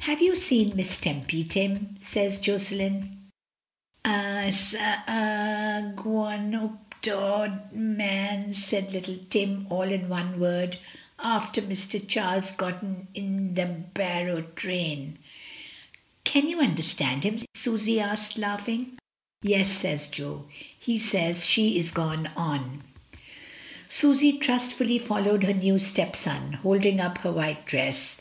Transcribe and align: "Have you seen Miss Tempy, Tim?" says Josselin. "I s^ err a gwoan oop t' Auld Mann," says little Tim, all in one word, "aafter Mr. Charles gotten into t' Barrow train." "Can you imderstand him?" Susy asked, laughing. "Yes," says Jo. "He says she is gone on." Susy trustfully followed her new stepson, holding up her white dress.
"Have 0.00 0.20
you 0.20 0.34
seen 0.34 0.72
Miss 0.74 0.98
Tempy, 1.00 1.44
Tim?" 1.44 1.94
says 2.02 2.40
Josselin. 2.40 3.28
"I 4.04 4.46
s^ 4.48 4.74
err 4.74 5.04
a 5.06 5.92
gwoan 5.94 6.52
oop 6.56 6.94
t' 7.00 7.12
Auld 7.12 7.72
Mann," 7.72 8.52
says 8.52 8.92
little 8.92 9.18
Tim, 9.30 9.68
all 9.70 9.82
in 9.84 10.08
one 10.08 10.40
word, 10.40 10.76
"aafter 11.20 11.62
Mr. 11.62 12.04
Charles 12.04 12.50
gotten 12.50 13.06
into 13.14 13.64
t' 13.64 13.70
Barrow 13.94 14.40
train." 14.56 15.20
"Can 16.24 16.48
you 16.48 16.56
imderstand 16.56 17.22
him?" 17.22 17.38
Susy 17.54 18.00
asked, 18.00 18.36
laughing. 18.38 18.98
"Yes," 19.40 19.70
says 19.70 20.08
Jo. 20.08 20.48
"He 20.80 20.98
says 20.98 21.46
she 21.46 21.78
is 21.78 21.92
gone 21.92 22.26
on." 22.34 22.82
Susy 23.88 24.32
trustfully 24.36 24.98
followed 24.98 25.44
her 25.44 25.54
new 25.54 25.78
stepson, 25.78 26.54
holding 26.54 26.98
up 26.98 27.18
her 27.18 27.30
white 27.30 27.66
dress. 27.66 28.16